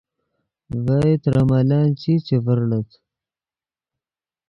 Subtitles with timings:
[0.85, 2.89] ڤئے ترے ملن چی چے ڤرڑیت